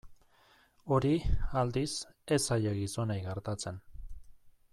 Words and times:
Hori, 0.95 1.11
aldiz, 1.61 1.91
ez 2.37 2.41
zaie 2.47 2.75
gizonei 2.81 3.23
gertatzen. 3.31 3.83